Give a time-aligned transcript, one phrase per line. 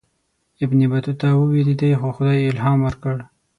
[0.63, 3.15] ابن بطوطه ووېرېدی خو خدای الهام ورکړ.